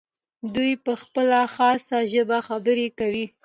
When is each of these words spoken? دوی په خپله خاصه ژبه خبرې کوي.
دوی 0.55 0.71
په 0.83 0.93
خپله 1.01 1.39
خاصه 1.55 1.97
ژبه 2.11 2.37
خبرې 2.47 2.87
کوي. 2.99 3.25